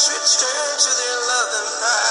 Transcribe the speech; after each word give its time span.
switched 0.00 0.40
her 0.40 0.78
to 0.78 0.90
their 0.96 1.18
love 1.28 1.50
and 1.60 1.68
pride. 1.78 2.09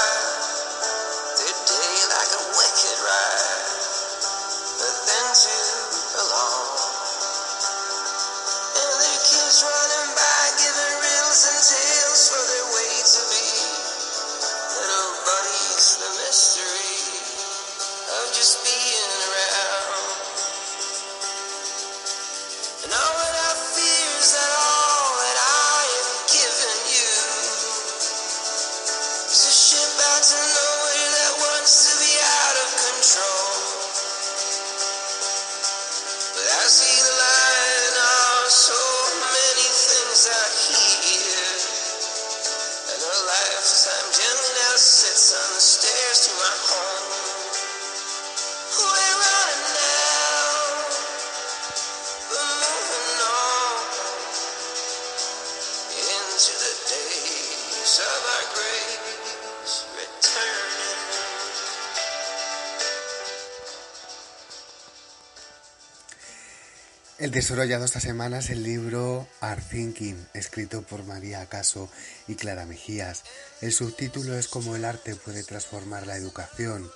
El 67.20 67.32
tesoro 67.32 67.60
hallado 67.60 67.84
esta 67.84 68.00
semana 68.00 68.38
es 68.38 68.48
el 68.48 68.62
libro 68.62 69.28
Art 69.42 69.62
Thinking, 69.68 70.16
escrito 70.32 70.80
por 70.80 71.04
María 71.04 71.42
Acaso 71.42 71.90
y 72.26 72.34
Clara 72.34 72.64
Mejías. 72.64 73.24
El 73.60 73.72
subtítulo 73.72 74.38
es 74.38 74.48
Cómo 74.48 74.74
el 74.74 74.86
arte 74.86 75.14
puede 75.16 75.44
transformar 75.44 76.06
la 76.06 76.16
educación. 76.16 76.90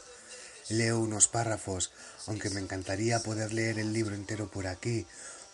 Leo 0.70 0.98
unos 0.98 1.28
párrafos, 1.28 1.92
aunque 2.27 2.48
me 2.48 2.61
encantaría 2.61 3.20
poder 3.20 3.53
leer 3.53 3.78
el 3.78 3.92
libro 3.92 4.14
entero 4.14 4.50
por 4.50 4.66
aquí, 4.66 5.06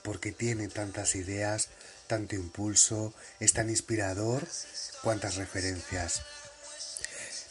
porque 0.04 0.30
tiene 0.30 0.68
tantas 0.68 1.16
ideas, 1.16 1.70
tanto 2.06 2.36
impulso, 2.36 3.12
es 3.40 3.52
tan 3.52 3.70
inspirador, 3.70 4.46
cuantas 5.02 5.34
referencias. 5.34 6.22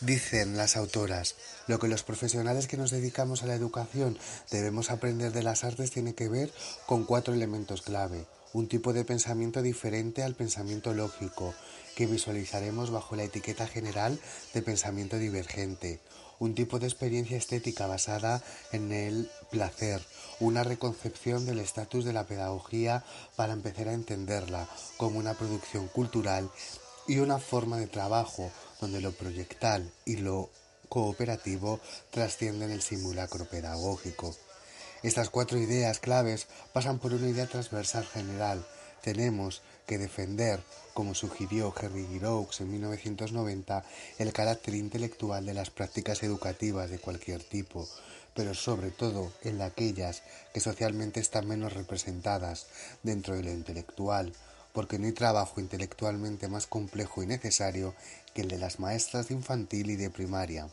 Dicen 0.01 0.55
las 0.55 0.77
autoras, 0.77 1.35
lo 1.67 1.77
que 1.77 1.89
los 1.89 2.03
profesionales 2.03 2.67
que 2.67 2.77
nos 2.77 2.89
dedicamos 2.89 3.43
a 3.43 3.47
la 3.47 3.53
educación 3.53 4.17
debemos 4.49 4.91
aprender 4.91 5.33
de 5.33 5.43
las 5.43 5.65
artes 5.65 5.91
tiene 5.91 6.15
que 6.15 6.29
ver 6.29 6.53
con 6.85 7.03
cuatro 7.03 7.33
elementos 7.33 7.81
clave. 7.81 8.25
Un 8.53 8.69
tipo 8.69 8.93
de 8.93 9.03
pensamiento 9.03 9.61
diferente 9.61 10.23
al 10.23 10.35
pensamiento 10.35 10.93
lógico, 10.93 11.53
que 11.97 12.07
visualizaremos 12.07 12.91
bajo 12.91 13.17
la 13.17 13.23
etiqueta 13.23 13.67
general 13.67 14.17
de 14.53 14.61
pensamiento 14.61 15.17
divergente. 15.17 15.99
Un 16.39 16.55
tipo 16.55 16.79
de 16.79 16.87
experiencia 16.87 17.35
estética 17.35 17.85
basada 17.85 18.41
en 18.71 18.93
el 18.93 19.29
placer, 19.51 20.01
una 20.39 20.63
reconcepción 20.63 21.45
del 21.45 21.59
estatus 21.59 22.05
de 22.05 22.13
la 22.13 22.25
pedagogía 22.25 23.03
para 23.35 23.51
empezar 23.51 23.89
a 23.89 23.93
entenderla 23.93 24.69
como 24.95 25.19
una 25.19 25.33
producción 25.33 25.89
cultural 25.89 26.49
y 27.09 27.17
una 27.17 27.39
forma 27.39 27.77
de 27.77 27.87
trabajo 27.87 28.51
donde 28.79 29.01
lo 29.01 29.11
proyectal 29.11 29.91
y 30.05 30.17
lo 30.17 30.51
cooperativo 30.89 31.79
trascienden 32.11 32.69
el 32.69 32.83
simulacro 32.83 33.45
pedagógico. 33.45 34.35
Estas 35.01 35.31
cuatro 35.31 35.57
ideas 35.57 35.97
claves 35.97 36.45
pasan 36.71 36.99
por 36.99 37.15
una 37.15 37.27
idea 37.27 37.47
transversal 37.47 38.05
general. 38.05 38.63
Tenemos 39.01 39.63
que 39.87 39.97
defender, 39.97 40.61
como 40.93 41.15
sugirió 41.15 41.73
Henry 41.81 42.05
Giroux 42.05 42.61
en 42.61 42.69
1990, 42.73 43.83
el 44.19 44.31
carácter 44.31 44.75
intelectual 44.75 45.47
de 45.47 45.55
las 45.55 45.71
prácticas 45.71 46.21
educativas 46.21 46.91
de 46.91 46.99
cualquier 46.99 47.41
tipo, 47.43 47.87
pero 48.35 48.53
sobre 48.53 48.91
todo 48.91 49.31
en 49.41 49.63
aquellas 49.63 50.21
que 50.53 50.59
socialmente 50.59 51.21
están 51.21 51.47
menos 51.47 51.73
representadas 51.73 52.67
dentro 53.01 53.35
de 53.35 53.41
lo 53.41 53.51
intelectual, 53.51 54.31
porque 54.73 54.99
no 54.99 55.07
hay 55.07 55.13
trabajo 55.13 55.59
intelectualmente 55.59 56.47
más 56.47 56.67
complejo 56.67 57.23
y 57.23 57.27
necesario 57.27 57.95
que 58.33 58.41
el 58.41 58.47
de 58.47 58.57
las 58.57 58.79
maestras 58.79 59.27
de 59.27 59.35
infantil 59.35 59.89
y 59.89 59.95
de 59.95 60.09
primaria. 60.09 60.69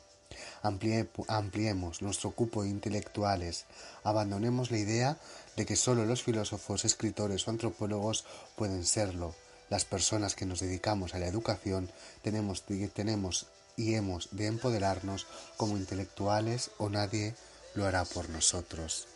ampliemos 0.62 2.02
nuestro 2.02 2.32
cupo 2.32 2.62
de 2.62 2.68
intelectuales, 2.68 3.64
abandonemos 4.04 4.70
la 4.70 4.78
idea 4.78 5.18
de 5.56 5.64
que 5.64 5.76
solo 5.76 6.04
los 6.04 6.22
filósofos, 6.22 6.84
escritores 6.84 7.46
o 7.46 7.50
antropólogos 7.50 8.24
pueden 8.56 8.84
serlo. 8.84 9.34
Las 9.70 9.84
personas 9.84 10.34
que 10.34 10.46
nos 10.46 10.60
dedicamos 10.60 11.14
a 11.14 11.18
la 11.18 11.26
educación 11.26 11.90
tenemos, 12.22 12.64
tenemos 12.94 13.46
y 13.76 13.94
hemos 13.94 14.28
de 14.32 14.46
empoderarnos 14.46 15.26
como 15.56 15.76
intelectuales 15.76 16.70
o 16.78 16.88
nadie 16.88 17.34
lo 17.74 17.86
hará 17.86 18.04
por 18.04 18.28
nosotros. 18.30 19.08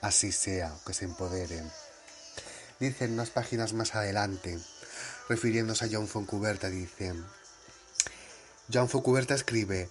Así 0.00 0.30
sea, 0.30 0.72
que 0.86 0.94
se 0.94 1.04
empoderen 1.04 1.68
dicen 2.80 3.12
unas 3.12 3.30
páginas 3.30 3.72
más 3.72 3.94
adelante, 3.94 4.58
refiriéndose 5.28 5.84
a 5.84 5.88
John 5.90 6.08
Foncuberta, 6.08 6.68
dice, 6.68 7.14
John 8.72 8.88
Foncuberta 8.88 9.34
escribe, 9.34 9.88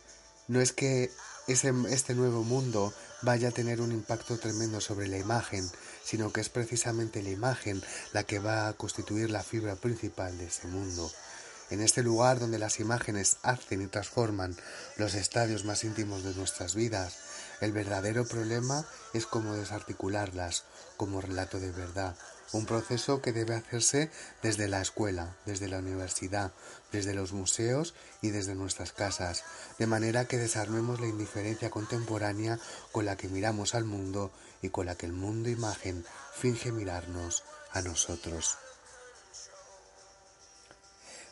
no 0.48 0.62
es 0.62 0.72
que 0.72 1.12
este 1.48 2.16
nuevo 2.16 2.44
mundo 2.44 2.94
vaya 3.22 3.50
a 3.50 3.52
tener 3.52 3.82
un 3.82 3.92
impacto 3.92 4.38
tremendo 4.38 4.82
sobre 4.82 5.08
la 5.08 5.18
imagen, 5.18 5.70
sino 6.04 6.32
que 6.32 6.42
es 6.42 6.50
precisamente 6.50 7.24
la 7.24 7.30
imagen 7.30 7.82
la 8.14 8.24
que 8.24 8.40
va 8.40 8.68
a 8.68 8.74
constituir 8.74 9.30
la 9.30 9.44
fibra 9.44 9.76
principal 9.76 10.38
de 10.38 10.46
ese 10.46 10.68
mundo. 10.68 11.12
En 11.72 11.82
este 11.82 12.04
lugar 12.04 12.40
donde 12.40 12.60
las 12.60 12.80
imágenes 12.80 13.38
hacen 13.42 13.82
y 13.82 13.88
transforman 13.88 14.56
los 14.98 15.16
estadios 15.16 15.66
más 15.66 15.84
íntimos 15.84 16.24
de 16.24 16.36
nuestras 16.36 16.76
vidas, 16.76 17.18
el 17.60 17.72
verdadero 17.72 18.26
problema 18.26 18.86
es 19.14 19.26
cómo 19.26 19.56
desarticularlas 19.56 20.64
como 20.98 21.22
relato 21.22 21.60
de 21.60 21.72
verdad, 21.72 22.16
un 22.52 22.66
proceso 22.66 23.22
que 23.22 23.34
debe 23.34 23.56
hacerse 23.56 24.10
desde 24.42 24.68
la 24.68 24.82
escuela, 24.82 25.36
desde 25.46 25.68
la 25.68 25.80
universidad, 25.80 26.52
desde 26.92 27.14
los 27.14 27.34
museos 27.34 27.94
y 28.22 28.30
desde 28.30 28.56
nuestras 28.56 28.92
casas, 28.92 29.44
de 29.80 29.88
manera 29.88 30.26
que 30.26 30.38
desarmemos 30.38 31.00
la 31.00 31.08
indiferencia 31.08 31.70
contemporánea 31.70 32.60
con 32.92 33.06
la 33.06 33.18
que 33.18 33.28
miramos 33.28 33.76
al 33.76 33.86
mundo 33.86 34.32
y 34.62 34.70
con 34.70 34.86
la 34.86 34.96
que 34.96 35.06
el 35.06 35.14
mundo 35.14 35.50
imagen 35.50 36.06
finge 36.34 36.72
mirarnos 36.72 37.44
a 37.72 37.82
nosotros. 37.82 38.58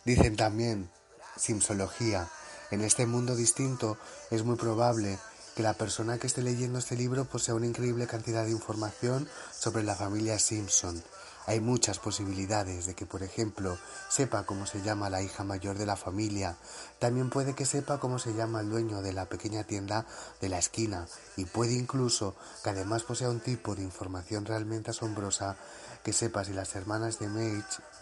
Dicen 0.06 0.36
también, 0.36 0.90
simsología, 1.38 2.30
en 2.72 2.82
este 2.82 3.06
mundo 3.06 3.36
distinto 3.36 3.98
es 4.32 4.44
muy 4.44 4.58
probable 4.58 5.18
que 5.56 5.64
la 5.64 5.74
persona 5.74 6.18
que 6.18 6.28
esté 6.28 6.42
leyendo 6.42 6.80
este 6.80 6.96
libro 6.96 7.26
posea 7.26 7.56
una 7.56 7.68
increíble 7.68 8.08
cantidad 8.08 8.44
de 8.44 8.52
información 8.52 9.28
sobre 9.52 9.84
la 9.84 9.96
familia 9.96 10.40
Simpson. 10.40 11.04
Hay 11.46 11.60
muchas 11.60 12.00
posibilidades 12.00 12.86
de 12.86 12.96
que, 12.96 13.06
por 13.06 13.22
ejemplo, 13.22 13.78
sepa 14.10 14.46
cómo 14.46 14.66
se 14.66 14.82
llama 14.82 15.10
la 15.10 15.22
hija 15.22 15.44
mayor 15.44 15.78
de 15.78 15.86
la 15.86 15.98
familia. 15.98 16.56
También 17.00 17.30
puede 17.30 17.54
que 17.54 17.66
sepa 17.66 18.00
cómo 18.00 18.18
se 18.18 18.34
llama 18.34 18.62
el 18.62 18.70
dueño 18.70 19.02
de 19.02 19.12
la 19.12 19.26
pequeña 19.26 19.66
tienda 19.66 20.06
de 20.40 20.48
la 20.48 20.58
esquina. 20.58 21.06
Y 21.36 21.44
puede 21.46 21.74
incluso 21.74 22.36
que 22.64 22.70
además 22.70 23.04
posea 23.04 23.30
un 23.30 23.42
tipo 23.42 23.76
de 23.76 23.84
información 23.84 24.46
realmente 24.46 24.92
asombrosa 24.92 25.58
que 26.02 26.14
sepa 26.14 26.46
si 26.46 26.54
las 26.54 26.76
hermanas 26.76 27.20
de, 27.20 27.28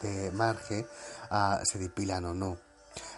de 0.02 0.32
Marge 0.32 0.86
ah, 1.32 1.62
se 1.64 1.80
depilan 1.80 2.26
o 2.26 2.34
no. 2.36 2.71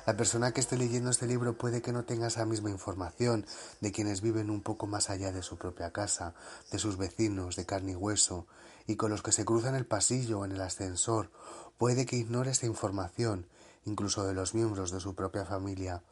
La 0.05 0.17
persona 0.17 0.51
que 0.51 0.59
esté 0.59 0.77
leyendo 0.77 1.09
este 1.09 1.27
libro 1.27 1.57
puede 1.57 1.81
que 1.81 1.93
no 1.93 2.03
tenga 2.03 2.27
esa 2.27 2.45
misma 2.45 2.69
información 2.69 3.45
de 3.79 3.91
quienes 3.91 4.21
viven 4.21 4.49
un 4.49 4.61
poco 4.61 4.85
más 4.85 5.09
allá 5.09 5.31
de 5.31 5.41
su 5.41 5.57
propia 5.57 5.91
casa, 5.91 6.33
de 6.71 6.79
sus 6.79 6.97
vecinos 6.97 7.55
de 7.55 7.65
carne 7.65 7.93
y 7.93 7.95
hueso, 7.95 8.45
y 8.85 8.97
con 8.97 9.11
los 9.11 9.23
que 9.23 9.31
se 9.31 9.45
cruzan 9.45 9.75
el 9.75 9.85
pasillo 9.85 10.39
o 10.39 10.45
en 10.45 10.51
el 10.51 10.61
ascensor. 10.61 11.31
Puede 11.77 12.05
que 12.05 12.17
ignore 12.17 12.51
esta 12.51 12.65
información, 12.65 13.47
incluso 13.85 14.25
de 14.25 14.33
los 14.33 14.53
miembros 14.53 14.91
de 14.91 14.99
su 14.99 15.15
propia 15.15 15.45
familia, 15.45 16.03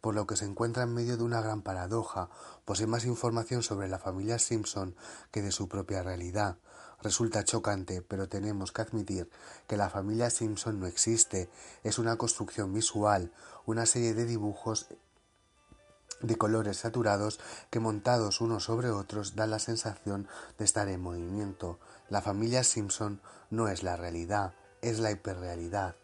por 0.00 0.14
lo 0.14 0.26
que 0.26 0.36
se 0.36 0.44
encuentra 0.44 0.84
en 0.84 0.94
medio 0.94 1.16
de 1.16 1.24
una 1.24 1.40
gran 1.40 1.62
paradoja, 1.62 2.28
posee 2.64 2.86
más 2.86 3.04
información 3.04 3.62
sobre 3.62 3.88
la 3.88 3.98
familia 3.98 4.38
Simpson 4.38 4.94
que 5.32 5.42
de 5.42 5.50
su 5.50 5.68
propia 5.68 6.02
realidad. 6.02 6.56
Resulta 7.02 7.44
chocante, 7.44 8.02
pero 8.02 8.28
tenemos 8.28 8.72
que 8.72 8.82
admitir 8.82 9.30
que 9.66 9.76
la 9.76 9.88
familia 9.88 10.30
Simpson 10.30 10.80
no 10.80 10.86
existe, 10.86 11.48
es 11.84 11.98
una 11.98 12.16
construcción 12.16 12.72
visual, 12.72 13.32
una 13.66 13.86
serie 13.86 14.14
de 14.14 14.24
dibujos 14.24 14.88
de 16.20 16.36
colores 16.36 16.78
saturados 16.78 17.38
que 17.70 17.78
montados 17.78 18.40
unos 18.40 18.64
sobre 18.64 18.90
otros 18.90 19.36
dan 19.36 19.50
la 19.50 19.60
sensación 19.60 20.26
de 20.58 20.64
estar 20.64 20.88
en 20.88 21.00
movimiento. 21.00 21.78
La 22.08 22.22
familia 22.22 22.64
Simpson 22.64 23.20
no 23.50 23.68
es 23.68 23.84
la 23.84 23.96
realidad, 23.96 24.54
es 24.82 24.98
la 24.98 25.12
hiperrealidad 25.12 25.94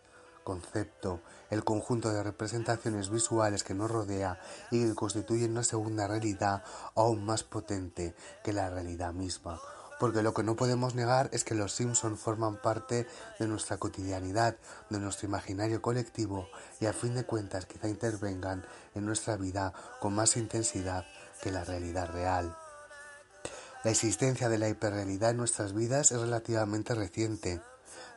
concepto, 0.45 1.23
el 1.51 1.65
conjunto 1.65 2.13
de 2.13 2.23
representaciones 2.23 3.11
visuales 3.11 3.65
que 3.65 3.75
nos 3.75 3.91
rodea 3.91 4.39
y 4.71 4.87
que 4.87 4.95
constituyen 4.95 5.53
una 5.53 5.65
segunda 5.65 6.07
realidad 6.07 6.63
aún 6.95 7.25
más 7.25 7.43
potente 7.43 8.15
que 8.45 8.53
la 8.53 8.71
realidad 8.71 9.13
misma. 9.13 9.59
Porque 10.01 10.23
lo 10.23 10.35
que 10.35 10.43
no 10.43 10.57
podemos 10.57 10.95
negar 10.95 11.31
es 11.33 11.45
que 11.45 11.55
los 11.55 11.73
Simpson 11.73 12.19
forman 12.19 12.57
parte 12.57 13.07
de 13.39 13.47
nuestra 13.47 13.77
cotidianidad, 13.77 14.57
de 14.91 14.99
nuestro 14.99 15.29
imaginario 15.29 15.81
colectivo 15.81 16.49
y 16.81 16.87
a 16.87 16.93
fin 16.93 17.15
de 17.15 17.25
cuentas 17.25 17.67
quizá 17.67 17.89
intervengan 17.89 18.65
en 18.95 19.07
nuestra 19.07 19.37
vida 19.37 19.73
con 20.01 20.15
más 20.15 20.37
intensidad 20.37 21.05
que 21.43 21.53
la 21.53 21.65
realidad 21.65 22.11
real. 22.11 22.57
La 23.85 23.91
existencia 23.91 24.49
de 24.49 24.57
la 24.59 24.69
hiperrealidad 24.69 25.31
en 25.31 25.37
nuestras 25.37 25.75
vidas 25.75 26.11
es 26.11 26.19
relativamente 26.19 26.95
reciente. 26.95 27.61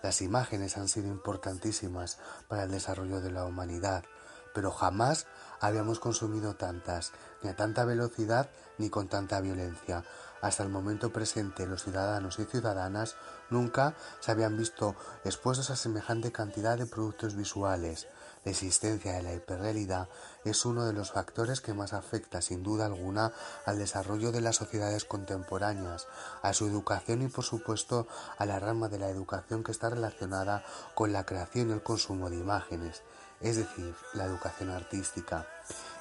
Las 0.01 0.21
imágenes 0.21 0.77
han 0.77 0.87
sido 0.87 1.07
importantísimas 1.07 2.19
para 2.47 2.63
el 2.63 2.71
desarrollo 2.71 3.19
de 3.19 3.31
la 3.31 3.43
humanidad, 3.43 4.05
pero 4.53 4.71
jamás 4.71 5.27
habíamos 5.59 5.99
consumido 5.99 6.55
tantas, 6.55 7.11
ni 7.43 7.49
a 7.49 7.55
tanta 7.55 7.83
velocidad 7.83 8.49
ni 8.77 8.89
con 8.89 9.09
tanta 9.09 9.41
violencia. 9.41 10.05
Hasta 10.41 10.63
el 10.63 10.69
momento 10.69 11.11
presente 11.11 11.65
los 11.65 11.83
ciudadanos 11.83 12.39
y 12.39 12.45
ciudadanas 12.45 13.15
nunca 13.49 13.95
se 14.19 14.31
habían 14.31 14.57
visto 14.57 14.95
expuestos 15.23 15.69
a 15.69 15.75
semejante 15.75 16.31
cantidad 16.31 16.77
de 16.77 16.85
productos 16.85 17.35
visuales. 17.35 18.07
La 18.43 18.51
existencia 18.51 19.13
de 19.13 19.23
la 19.23 19.33
hiperrealidad 19.33 20.07
es 20.45 20.63
uno 20.65 20.85
de 20.85 20.93
los 20.93 21.11
factores 21.11 21.59
que 21.59 21.73
más 21.73 21.93
afecta 21.93 22.41
sin 22.41 22.63
duda 22.63 22.85
alguna 22.85 23.33
al 23.65 23.77
desarrollo 23.77 24.31
de 24.31 24.41
las 24.41 24.55
sociedades 24.55 25.05
contemporáneas, 25.05 26.07
a 26.41 26.53
su 26.53 26.67
educación 26.67 27.23
y 27.23 27.27
por 27.27 27.43
supuesto 27.43 28.07
a 28.37 28.45
la 28.45 28.59
rama 28.59 28.89
de 28.89 28.99
la 28.99 29.09
educación 29.09 29.63
que 29.63 29.71
está 29.71 29.89
relacionada 29.89 30.63
con 30.93 31.11
la 31.11 31.25
creación 31.25 31.69
y 31.69 31.73
el 31.73 31.83
consumo 31.83 32.29
de 32.29 32.37
imágenes, 32.37 33.01
es 33.41 33.57
decir, 33.57 33.95
la 34.13 34.25
educación 34.25 34.69
artística. 34.71 35.47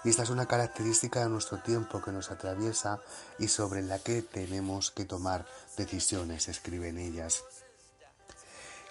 Y 0.04 0.10
esta 0.10 0.22
es 0.22 0.30
una 0.30 0.46
característica 0.46 1.20
de 1.20 1.28
nuestro 1.28 1.58
tiempo 1.58 2.00
que 2.00 2.12
nos 2.12 2.30
atraviesa 2.30 3.00
y 3.38 3.48
sobre 3.48 3.82
la 3.82 3.98
que 3.98 4.22
tenemos 4.22 4.90
que 4.90 5.04
tomar 5.04 5.46
decisiones, 5.76 6.48
escriben 6.48 6.98
ellas. 6.98 7.44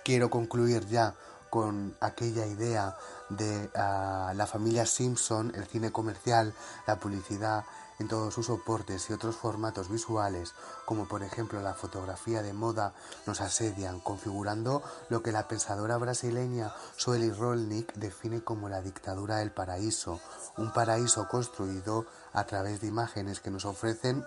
Quiero 0.04 0.30
concluir 0.30 0.86
ya 0.88 1.16
con 1.50 1.96
aquella 2.00 2.46
idea 2.46 2.96
de 3.30 3.70
ah, 3.76 4.34
la 4.36 4.48
familia 4.48 4.86
Simpson, 4.86 5.52
el 5.56 5.66
cine 5.66 5.92
comercial, 5.92 6.54
la 6.88 6.98
publicidad 6.98 7.66
en 8.00 8.08
todos 8.08 8.34
sus 8.34 8.48
soportes 8.48 9.10
y 9.10 9.14
otros 9.14 9.36
formatos 9.36 9.90
visuales, 9.90 10.54
como 10.86 11.08
por 11.08 11.24
ejemplo 11.24 11.62
la 11.62 11.74
fotografía 11.74 12.42
de 12.42 12.54
moda, 12.54 12.94
nos 13.26 13.42
asedian, 13.42 14.00
configurando 14.00 14.84
lo 15.10 15.24
que 15.24 15.32
la 15.32 15.48
pensadora 15.48 15.98
brasileña 15.98 16.74
Sueli 16.98 17.32
Rolnik 17.32 17.94
define 17.94 18.44
como 18.44 18.70
la 18.70 18.82
dictadura 18.82 19.38
del 19.38 19.52
paraíso, 19.52 20.20
un 20.58 20.74
paraíso 20.74 21.28
construido 21.28 22.06
a 22.34 22.44
través 22.46 22.82
de 22.82 22.88
imágenes 22.88 23.40
que 23.40 23.52
nos 23.52 23.66
ofrecen 23.66 24.26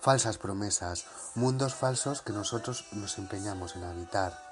falsas 0.00 0.38
promesas, 0.38 1.04
mundos 1.34 1.74
falsos 1.74 2.22
que 2.22 2.32
nosotros 2.32 2.86
nos 2.92 3.18
empeñamos 3.18 3.76
en 3.76 3.84
habitar. 3.84 4.51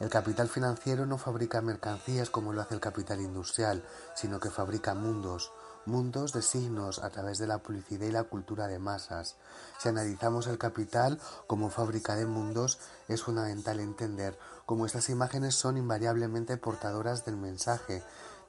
El 0.00 0.08
capital 0.08 0.48
financiero 0.48 1.04
no 1.04 1.18
fabrica 1.18 1.60
mercancías 1.60 2.30
como 2.30 2.54
lo 2.54 2.62
hace 2.62 2.74
el 2.74 2.80
capital 2.80 3.20
industrial, 3.20 3.84
sino 4.14 4.40
que 4.40 4.48
fabrica 4.48 4.94
mundos, 4.94 5.52
mundos 5.84 6.32
de 6.32 6.40
signos 6.40 7.00
a 7.00 7.10
través 7.10 7.36
de 7.36 7.46
la 7.46 7.58
publicidad 7.58 8.06
y 8.06 8.10
la 8.10 8.24
cultura 8.24 8.66
de 8.66 8.78
masas. 8.78 9.36
Si 9.78 9.90
analizamos 9.90 10.46
el 10.46 10.56
capital 10.56 11.20
como 11.46 11.68
fábrica 11.68 12.16
de 12.16 12.24
mundos, 12.24 12.78
es 13.08 13.22
fundamental 13.22 13.78
entender 13.78 14.38
cómo 14.64 14.86
estas 14.86 15.10
imágenes 15.10 15.54
son 15.54 15.76
invariablemente 15.76 16.56
portadoras 16.56 17.26
del 17.26 17.36
mensaje 17.36 18.02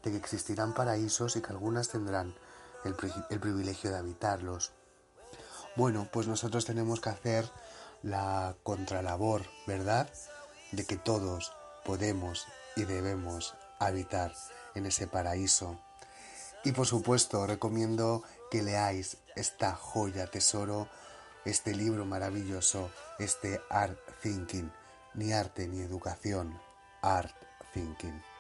de 0.03 0.11
que 0.11 0.17
existirán 0.17 0.73
paraísos 0.73 1.35
y 1.35 1.41
que 1.41 1.51
algunas 1.51 1.89
tendrán 1.89 2.33
el, 2.85 2.95
el 3.29 3.39
privilegio 3.41 3.91
de 3.91 3.97
habitarlos. 3.97 4.71
Bueno, 5.75 6.07
pues 6.13 6.27
nosotros 6.27 6.63
tenemos 6.63 7.01
que 7.01 7.09
hacer 7.09 7.51
la 8.03 8.55
contralabor, 8.63 9.43
¿verdad? 9.67 10.09
De 10.71 10.85
que 10.85 10.97
todos 10.97 11.53
podemos 11.85 12.47
y 12.75 12.85
debemos 12.85 13.55
habitar 13.79 14.33
en 14.75 14.85
ese 14.85 15.07
paraíso. 15.07 15.79
Y 16.63 16.71
por 16.71 16.87
supuesto 16.87 17.45
recomiendo 17.47 18.23
que 18.49 18.61
leáis 18.61 19.17
esta 19.35 19.73
joya 19.73 20.27
tesoro, 20.27 20.87
este 21.45 21.73
libro 21.73 22.05
maravilloso, 22.05 22.91
este 23.17 23.61
Art 23.69 23.97
Thinking, 24.21 24.71
ni 25.15 25.33
arte 25.33 25.67
ni 25.67 25.81
educación, 25.81 26.59
Art 27.01 27.35
Thinking. 27.73 28.30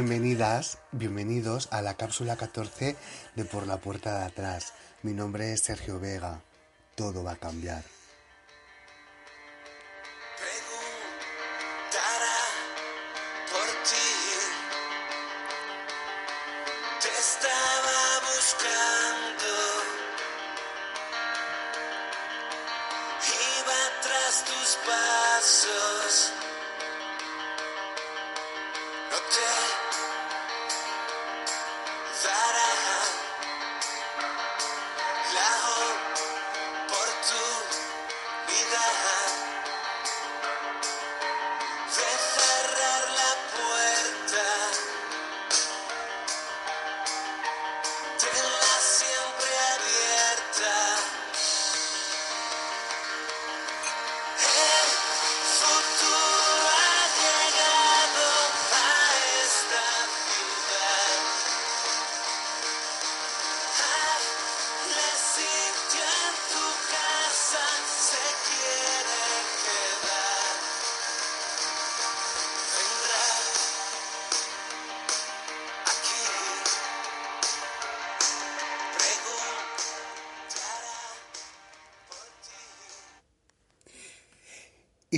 Bienvenidas, 0.00 0.78
bienvenidos 0.92 1.68
a 1.70 1.82
la 1.82 1.92
cápsula 1.92 2.36
14 2.36 2.96
de 3.36 3.44
Por 3.44 3.66
la 3.66 3.76
Puerta 3.76 4.18
de 4.18 4.24
Atrás. 4.24 4.72
Mi 5.02 5.12
nombre 5.12 5.52
es 5.52 5.60
Sergio 5.60 6.00
Vega. 6.00 6.40
Todo 6.94 7.22
va 7.22 7.32
a 7.32 7.36
cambiar. 7.36 7.84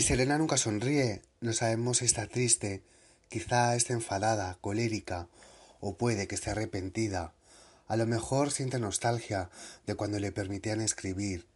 Y 0.02 0.04
Serena 0.04 0.36
nunca 0.36 0.56
sonríe, 0.56 1.22
no 1.40 1.52
sabemos 1.52 1.98
si 1.98 2.06
está 2.06 2.26
triste, 2.26 2.82
quizá 3.28 3.76
esté 3.76 3.92
enfadada, 3.92 4.58
colérica, 4.60 5.28
o 5.78 5.96
puede 5.96 6.26
que 6.26 6.34
esté 6.34 6.50
arrepentida. 6.50 7.34
A 7.86 7.94
lo 7.94 8.04
mejor 8.08 8.50
siente 8.50 8.80
nostalgia 8.80 9.48
de 9.86 9.94
cuando 9.94 10.18
le 10.18 10.32
permitían 10.32 10.80
escribir. 10.80 11.46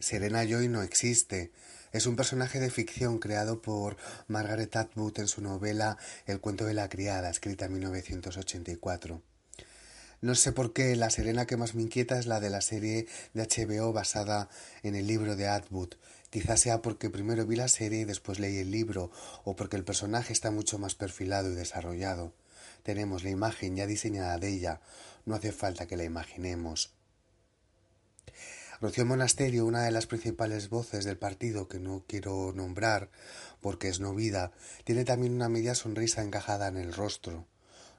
Serena 0.00 0.44
Joy 0.44 0.68
no 0.68 0.82
existe, 0.82 1.52
es 1.92 2.06
un 2.06 2.16
personaje 2.16 2.58
de 2.58 2.70
ficción 2.70 3.18
creado 3.18 3.60
por 3.60 3.98
Margaret 4.28 4.74
Atwood 4.74 5.20
en 5.20 5.28
su 5.28 5.42
novela 5.42 5.98
El 6.24 6.40
cuento 6.40 6.64
de 6.64 6.72
la 6.72 6.88
criada, 6.88 7.28
escrita 7.28 7.66
en 7.66 7.74
1984. 7.74 9.20
No 10.22 10.34
sé 10.34 10.52
por 10.52 10.72
qué 10.72 10.96
la 10.96 11.10
Serena 11.10 11.44
que 11.44 11.58
más 11.58 11.74
me 11.74 11.82
inquieta 11.82 12.18
es 12.18 12.24
la 12.24 12.40
de 12.40 12.48
la 12.48 12.62
serie 12.62 13.06
de 13.34 13.42
HBO 13.42 13.92
basada 13.92 14.48
en 14.82 14.94
el 14.94 15.06
libro 15.06 15.36
de 15.36 15.48
Atwood. 15.48 15.96
Quizás 16.34 16.58
sea 16.58 16.82
porque 16.82 17.10
primero 17.10 17.46
vi 17.46 17.54
la 17.54 17.68
serie 17.68 18.00
y 18.00 18.04
después 18.04 18.40
leí 18.40 18.58
el 18.58 18.72
libro, 18.72 19.12
o 19.44 19.54
porque 19.54 19.76
el 19.76 19.84
personaje 19.84 20.32
está 20.32 20.50
mucho 20.50 20.80
más 20.80 20.96
perfilado 20.96 21.52
y 21.52 21.54
desarrollado. 21.54 22.32
Tenemos 22.82 23.22
la 23.22 23.30
imagen 23.30 23.76
ya 23.76 23.86
diseñada 23.86 24.36
de 24.38 24.48
ella, 24.48 24.80
no 25.26 25.36
hace 25.36 25.52
falta 25.52 25.86
que 25.86 25.96
la 25.96 26.02
imaginemos. 26.02 26.92
Rocío 28.80 29.06
Monasterio, 29.06 29.64
una 29.64 29.84
de 29.84 29.92
las 29.92 30.08
principales 30.08 30.70
voces 30.70 31.04
del 31.04 31.18
partido 31.18 31.68
que 31.68 31.78
no 31.78 32.02
quiero 32.08 32.52
nombrar 32.52 33.10
porque 33.60 33.86
es 33.86 34.00
no 34.00 34.12
vida, 34.12 34.50
tiene 34.82 35.04
también 35.04 35.34
una 35.34 35.48
media 35.48 35.76
sonrisa 35.76 36.24
encajada 36.24 36.66
en 36.66 36.78
el 36.78 36.94
rostro. 36.94 37.46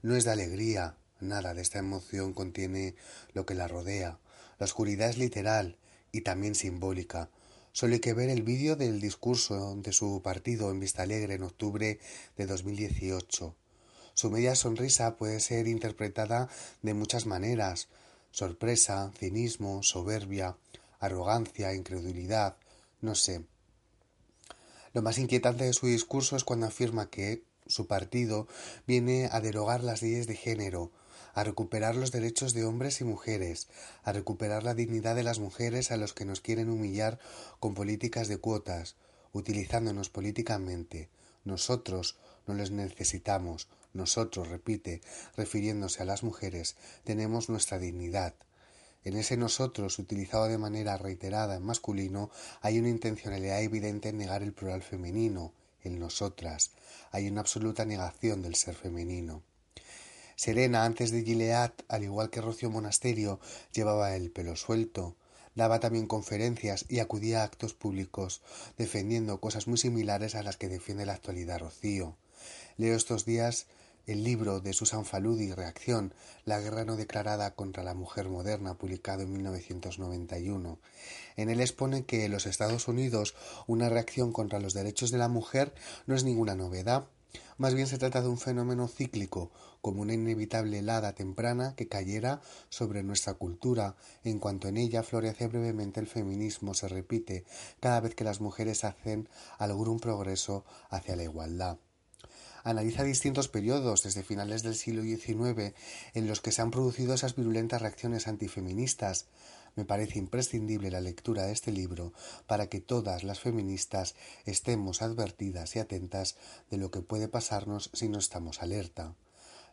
No 0.02 0.14
es 0.18 0.26
de 0.26 0.32
alegría, 0.32 0.98
nada 1.22 1.54
de 1.54 1.62
esta 1.62 1.80
emoción 1.80 2.34
contiene 2.34 2.96
lo 3.32 3.46
que 3.46 3.56
la 3.56 3.70
rodea. 3.70 4.20
La 4.60 4.66
oscuridad 4.66 5.10
es 5.10 5.18
literal 5.18 5.78
y 6.12 6.20
también 6.20 6.54
simbólica. 6.54 7.30
Solo 7.76 7.96
hay 7.96 8.00
que 8.00 8.14
ver 8.14 8.30
el 8.30 8.42
vídeo 8.42 8.78
del 8.78 9.02
discurso 9.02 9.76
de 9.76 9.92
su 9.92 10.22
partido 10.22 10.72
en 10.72 10.80
Vista 10.80 11.04
Alegre 11.04 11.34
en 11.34 11.44
octubre 11.44 12.00
de 12.38 12.46
2018. 12.46 13.54
Su 14.14 14.32
media 14.32 14.56
sonrisa 14.56 15.18
puede 15.18 15.42
ser 15.42 15.68
interpretada 15.68 16.48
de 16.84 16.94
muchas 16.94 17.26
maneras 17.26 17.90
sorpresa, 18.32 19.12
cinismo, 19.20 19.84
soberbia, 19.84 20.56
arrogancia, 21.02 21.74
incredulidad, 21.74 22.56
no 23.02 23.14
sé. 23.14 23.44
Lo 24.94 25.02
más 25.02 25.18
inquietante 25.18 25.66
de 25.66 25.74
su 25.74 25.88
discurso 25.88 26.38
es 26.38 26.46
cuando 26.46 26.68
afirma 26.68 27.10
que 27.10 27.44
su 27.68 27.88
partido 27.88 28.48
viene 28.88 29.28
a 29.34 29.42
derogar 29.42 29.84
las 29.84 30.02
leyes 30.02 30.28
de 30.28 30.38
género, 30.38 30.94
a 31.36 31.44
recuperar 31.44 31.96
los 31.96 32.12
derechos 32.12 32.54
de 32.54 32.64
hombres 32.64 33.02
y 33.02 33.04
mujeres, 33.04 33.68
a 34.04 34.14
recuperar 34.14 34.64
la 34.64 34.74
dignidad 34.74 35.16
de 35.16 35.24
las 35.24 35.38
mujeres 35.38 35.92
a 35.92 35.98
los 35.98 36.14
que 36.14 36.26
nos 36.26 36.40
quieren 36.40 36.70
humillar 36.70 37.20
con 37.60 37.76
políticas 37.76 38.30
de 38.30 38.38
cuotas, 38.38 38.96
utilizándonos 39.34 40.10
políticamente. 40.10 41.10
Nosotros 41.44 42.18
no 42.48 42.54
les 42.54 42.72
necesitamos, 42.72 43.68
nosotros, 43.94 44.48
repite, 44.48 45.02
refiriéndose 45.36 46.02
a 46.02 46.06
las 46.06 46.24
mujeres, 46.24 46.78
tenemos 47.04 47.50
nuestra 47.50 47.80
dignidad. 47.80 48.34
En 49.04 49.18
ese 49.18 49.36
nosotros, 49.36 50.00
utilizado 50.00 50.46
de 50.46 50.58
manera 50.58 50.98
reiterada 50.98 51.56
en 51.56 51.64
masculino, 51.64 52.32
hay 52.62 52.80
una 52.80 52.90
intencionalidad 52.90 53.62
evidente 53.62 54.10
en 54.10 54.18
negar 54.18 54.42
el 54.42 54.54
plural 54.54 54.82
femenino, 54.82 55.54
el 55.84 56.00
nosotras. 56.00 56.72
Hay 57.12 57.28
una 57.28 57.42
absoluta 57.42 57.86
negación 57.86 58.42
del 58.42 58.56
ser 58.56 58.74
femenino. 58.74 59.44
Serena, 60.36 60.86
antes 60.86 61.12
de 61.12 61.24
Gilead, 61.24 61.72
al 61.88 62.04
igual 62.04 62.30
que 62.30 62.42
Rocío 62.42 62.70
Monasterio, 62.70 63.40
llevaba 63.74 64.16
el 64.16 64.32
pelo 64.32 64.56
suelto, 64.56 65.16
daba 65.56 65.80
también 65.80 66.08
conferencias 66.08 66.86
y 66.90 67.00
acudía 67.00 67.42
a 67.42 67.46
actos 67.46 67.74
públicos, 67.74 68.42
defendiendo 68.78 69.40
cosas 69.40 69.68
muy 69.68 69.78
similares 69.78 70.36
a 70.36 70.44
las 70.44 70.58
que 70.58 70.68
defiende 70.68 71.06
la 71.06 71.14
actualidad 71.14 71.60
Rocío. 71.60 72.18
Leo 72.78 72.96
estos 72.96 73.26
días 73.26 73.68
el 74.08 74.24
libro 74.24 74.60
de 74.60 74.74
Susan 74.74 75.04
Faludi, 75.04 75.52
Reacción, 75.52 76.14
la 76.44 76.60
guerra 76.60 76.86
no 76.86 76.96
declarada 76.96 77.56
contra 77.56 77.84
la 77.84 77.96
mujer 77.96 78.30
moderna, 78.30 78.78
publicado 78.78 79.24
en 79.24 79.34
1991. 79.34 80.80
En 81.38 81.50
él 81.50 81.60
expone 81.60 82.06
que 82.06 82.26
en 82.26 82.32
los 82.32 82.46
Estados 82.46 82.88
Unidos 82.88 83.34
una 83.66 83.90
reacción 83.90 84.32
contra 84.32 84.60
los 84.60 84.74
derechos 84.74 85.10
de 85.10 85.18
la 85.18 85.28
mujer 85.28 85.74
no 86.06 86.14
es 86.14 86.24
ninguna 86.24 86.56
novedad, 86.56 87.08
más 87.58 87.74
bien 87.74 87.88
se 87.88 87.98
trata 87.98 88.22
de 88.22 88.28
un 88.28 88.38
fenómeno 88.38 88.88
cíclico, 88.88 89.52
como 89.82 90.02
una 90.02 90.14
inevitable 90.14 90.80
helada 90.80 91.14
temprana 91.14 91.76
que 91.76 91.88
cayera 91.88 92.42
sobre 92.70 93.04
nuestra 93.04 93.36
cultura, 93.36 93.96
en 94.24 94.40
cuanto 94.40 94.68
en 94.68 94.78
ella 94.78 95.04
florece 95.04 95.48
brevemente 95.48 96.00
el 96.00 96.08
feminismo, 96.08 96.74
se 96.74 96.88
repite 96.88 97.46
cada 97.80 98.00
vez 98.00 98.16
que 98.16 98.24
las 98.24 98.42
mujeres 98.42 98.84
hacen 98.84 99.30
algún 99.58 100.00
progreso 100.00 100.66
hacia 100.90 101.16
la 101.16 101.24
igualdad 101.24 101.78
analiza 102.66 103.04
distintos 103.04 103.48
periodos 103.48 104.02
desde 104.02 104.24
finales 104.24 104.64
del 104.64 104.76
siglo 104.76 105.04
XIX 105.04 105.76
en 106.16 106.28
los 106.28 106.42
que 106.42 106.52
se 106.52 106.64
han 106.64 106.72
producido 106.72 107.14
esas 107.14 107.36
virulentas 107.36 107.82
reacciones 107.82 108.28
antifeministas. 108.28 109.28
Me 109.76 109.86
parece 109.86 110.20
imprescindible 110.20 110.90
la 110.90 111.02
lectura 111.02 111.44
de 111.44 111.52
este 111.52 111.72
libro 111.72 112.14
para 112.48 112.68
que 112.68 112.80
todas 112.80 113.24
las 113.24 113.40
feministas 113.40 114.16
estemos 114.46 115.02
advertidas 115.02 115.76
y 115.76 115.80
atentas 115.80 116.38
de 116.70 116.78
lo 116.78 116.92
que 116.92 117.02
puede 117.02 117.28
pasarnos 117.28 117.90
si 117.94 118.08
no 118.08 118.18
estamos 118.20 118.62
alerta. 118.62 119.16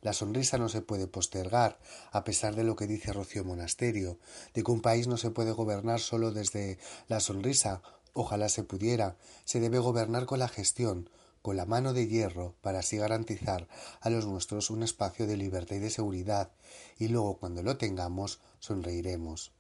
La 0.01 0.13
sonrisa 0.13 0.59
no 0.59 0.69
se 0.69 0.83
puede 0.83 1.07
postergar, 1.07 1.79
a 2.11 2.25
pesar 2.25 2.57
de 2.57 2.65
lo 2.65 2.75
que 2.75 2.89
dice 2.89 3.13
Rocío 3.13 3.45
Monasterio, 3.45 4.19
de 4.53 4.65
que 4.65 4.73
un 4.73 4.81
país 4.81 5.07
no 5.07 5.17
se 5.17 5.31
puede 5.31 5.53
gobernar 5.53 6.01
solo 6.01 6.33
desde 6.33 6.79
la 7.07 7.21
sonrisa. 7.21 7.83
Ojalá 8.13 8.49
se 8.49 8.65
pudiera. 8.65 9.17
Se 9.45 9.61
debe 9.61 9.79
gobernar 9.79 10.27
con 10.27 10.41
la 10.41 10.49
gestión, 10.49 11.09
con 11.41 11.57
la 11.57 11.67
mano 11.67 11.93
de 11.93 12.09
hierro 12.09 12.57
para 12.63 12.81
así 12.81 12.97
garantizar 12.97 13.69
a 14.01 14.11
los 14.11 14.27
nuestros 14.27 14.71
un 14.71 14.83
espacio 14.83 15.29
de 15.29 15.37
libertad 15.37 15.77
y 15.77 15.79
de 15.81 15.91
seguridad, 15.91 16.51
y 16.99 17.07
luego 17.07 17.39
cuando 17.39 17.63
lo 17.63 17.77
tengamos 17.77 18.41
sonreiremos. 18.59 19.53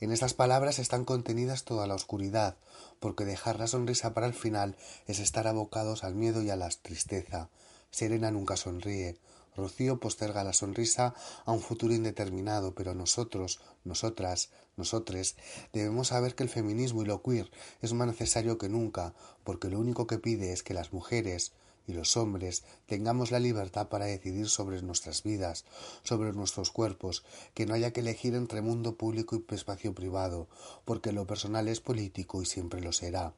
En 0.00 0.10
estas 0.12 0.34
palabras 0.34 0.78
están 0.78 1.04
contenidas 1.04 1.64
toda 1.64 1.86
la 1.86 1.94
oscuridad, 1.94 2.56
porque 3.00 3.24
dejar 3.24 3.58
la 3.58 3.66
sonrisa 3.66 4.14
para 4.14 4.26
el 4.26 4.34
final 4.34 4.76
es 5.06 5.18
estar 5.18 5.46
abocados 5.46 6.04
al 6.04 6.14
miedo 6.14 6.42
y 6.42 6.50
a 6.50 6.56
la 6.56 6.68
tristeza. 6.68 7.50
Serena 7.90 8.30
nunca 8.30 8.56
sonríe, 8.56 9.18
Rocío 9.54 10.00
posterga 10.00 10.44
la 10.44 10.54
sonrisa 10.54 11.14
a 11.44 11.52
un 11.52 11.60
futuro 11.60 11.92
indeterminado, 11.92 12.74
pero 12.74 12.94
nosotros, 12.94 13.60
nosotras, 13.84 14.48
nosotres, 14.76 15.36
debemos 15.74 16.08
saber 16.08 16.34
que 16.34 16.42
el 16.42 16.48
feminismo 16.48 17.02
y 17.02 17.06
lo 17.06 17.22
queer 17.22 17.50
es 17.82 17.92
más 17.92 18.06
necesario 18.06 18.56
que 18.56 18.70
nunca, 18.70 19.12
porque 19.44 19.68
lo 19.68 19.78
único 19.78 20.06
que 20.06 20.18
pide 20.18 20.54
es 20.54 20.62
que 20.62 20.72
las 20.72 20.94
mujeres 20.94 21.52
y 21.86 21.92
los 21.92 22.16
hombres 22.16 22.64
tengamos 22.86 23.30
la 23.30 23.40
libertad 23.40 23.88
para 23.88 24.06
decidir 24.06 24.48
sobre 24.48 24.80
nuestras 24.82 25.22
vidas, 25.22 25.64
sobre 26.02 26.32
nuestros 26.32 26.70
cuerpos, 26.70 27.24
que 27.54 27.66
no 27.66 27.74
haya 27.74 27.92
que 27.92 28.00
elegir 28.00 28.34
entre 28.34 28.62
mundo 28.62 28.96
público 28.96 29.36
y 29.36 29.54
espacio 29.54 29.94
privado, 29.94 30.48
porque 30.84 31.12
lo 31.12 31.26
personal 31.26 31.68
es 31.68 31.80
político 31.80 32.42
y 32.42 32.46
siempre 32.46 32.80
lo 32.80 32.92
será. 32.92 33.34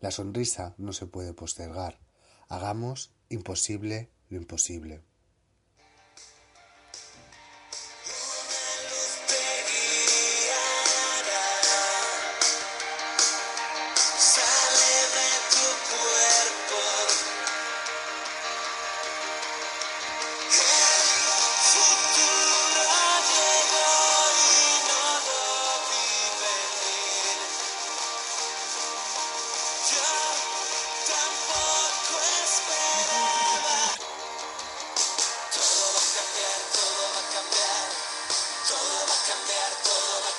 La 0.00 0.10
sonrisa 0.10 0.74
no 0.78 0.92
se 0.92 1.06
puede 1.06 1.32
postergar. 1.32 1.98
Hagamos 2.48 3.12
imposible 3.28 4.10
lo 4.28 4.36
imposible. 4.36 5.02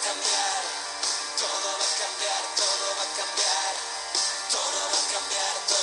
cambiar, 0.05 0.62
todo 1.39 1.69
va 1.79 1.85
a 1.85 1.97
cambiar, 2.01 2.43
todo 2.55 2.85
va 2.97 3.03
a 3.03 3.15
cambiar, 3.17 3.74
todo 4.51 4.79
va 4.91 5.00
a 5.00 5.13
cambiar. 5.13 5.75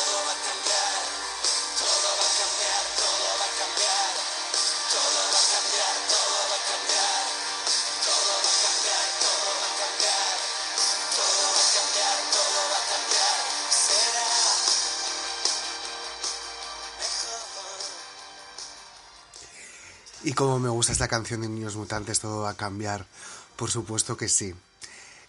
Y 20.33 20.35
como 20.35 20.59
me 20.59 20.71
gusta 20.71 20.93
esta 20.93 21.09
canción 21.09 21.43
de 21.43 21.49
Niños 21.51 21.77
Mutantes, 21.77 22.21
todo 22.21 22.41
va 22.41 22.53
a 22.53 22.57
cambiar. 22.57 23.07
Por 23.55 23.71
supuesto 23.71 24.17
que 24.17 24.31
sí. 24.31 24.55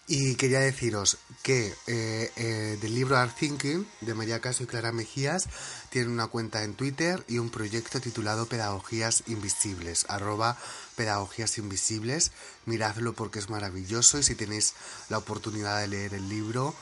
Y 0.08 0.36
quería 0.36 0.62
deciros 0.62 1.18
que 1.42 1.76
eh, 1.88 2.32
eh, 2.38 2.78
del 2.80 2.96
libro 2.96 3.18
Art 3.18 3.36
Thinking 3.38 3.86
de 4.00 4.14
María 4.14 4.40
Caso 4.40 4.64
y 4.64 4.66
Clara 4.66 4.94
Mejías 4.94 5.50
tienen 5.90 6.10
una 6.10 6.28
cuenta 6.28 6.64
en 6.64 6.76
Twitter 6.76 7.22
y 7.28 7.40
un 7.40 7.50
proyecto 7.50 8.00
titulado 8.00 8.46
Pedagogías 8.46 9.24
Invisibles, 9.28 10.06
arroba 10.08 10.58
Pedagogías 10.96 11.58
Invisibles. 11.58 12.32
Miradlo 12.66 13.12
porque 13.12 13.40
es 13.40 13.50
maravilloso 13.50 14.20
y 14.20 14.24
si 14.24 14.36
tenéis 14.36 14.74
la 15.10 15.18
oportunidad 15.18 15.82
de 15.82 15.88
leer 15.90 16.14
el 16.14 16.30
libro, 16.30 16.74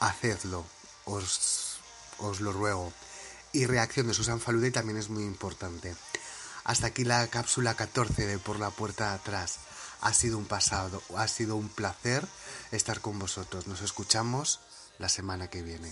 hacedlo, 0.00 0.64
os, 1.04 1.80
os 2.16 2.40
lo 2.40 2.50
ruego. 2.50 2.94
Y 3.52 3.66
reacción 3.66 4.06
de 4.06 4.14
Susan 4.14 4.40
Faludey 4.40 4.70
también 4.70 4.96
es 4.96 5.10
muy 5.10 5.24
importante. 5.24 5.94
Hasta 6.68 6.88
aquí 6.88 7.02
la 7.02 7.26
cápsula 7.28 7.72
14 7.72 8.26
de 8.26 8.38
Por 8.38 8.60
la 8.60 8.68
Puerta 8.68 9.08
de 9.08 9.14
Atrás. 9.14 9.56
Ha 10.02 10.12
sido 10.12 10.36
un 10.36 10.44
pasado, 10.44 11.02
ha 11.16 11.26
sido 11.26 11.56
un 11.56 11.70
placer 11.70 12.28
estar 12.72 13.00
con 13.00 13.18
vosotros. 13.18 13.66
Nos 13.66 13.80
escuchamos 13.80 14.60
la 14.98 15.08
semana 15.08 15.48
que 15.48 15.62
viene. 15.62 15.90